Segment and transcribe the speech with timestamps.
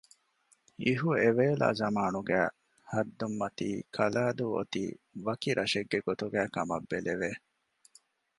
[0.83, 2.49] އިހު އެވޭލާ ޒަމާނުގައި
[2.91, 4.83] ހައްދުންމަތީ ކަލައިދޫ އޮތީ
[5.25, 7.31] ވަކި ރަށެއްގެ ގޮތުގައިކަމަށް ބެލެވެ